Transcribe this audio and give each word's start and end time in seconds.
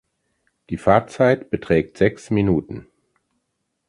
Die 0.71 0.77
Fahrtzeit 0.79 1.51
beträgt 1.51 1.95
sechs 1.95 2.31
Minuten. 2.31 2.87